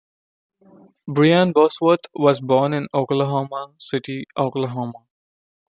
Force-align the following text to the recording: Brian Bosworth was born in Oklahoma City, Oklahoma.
Brian 1.07 1.51
Bosworth 1.53 2.07
was 2.15 2.39
born 2.41 2.73
in 2.73 2.87
Oklahoma 2.91 3.75
City, 3.77 4.23
Oklahoma. 4.35 5.05